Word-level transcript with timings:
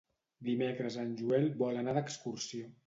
Dimecres 0.47 0.97
en 1.03 1.13
Joel 1.21 1.47
vol 1.63 1.79
anar 1.85 1.99
d'excursió. 2.01 2.77